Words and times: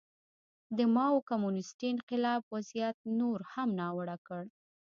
د 0.77 0.79
ماوو 0.95 1.25
کمونېستي 1.29 1.85
انقلاب 1.93 2.41
وضعیت 2.53 2.97
نور 3.19 3.39
هم 3.53 3.69
ناوړه 3.79 4.17
کړ. 4.27 4.43